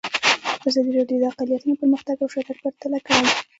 ازادي 0.67 0.91
راډیو 0.97 1.17
د 1.21 1.23
اقلیتونه 1.31 1.73
پرمختګ 1.81 2.15
او 2.19 2.29
شاتګ 2.33 2.57
پرتله 2.63 2.99
کړی. 3.05 3.23